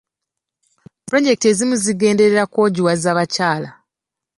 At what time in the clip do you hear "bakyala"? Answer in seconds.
3.17-3.69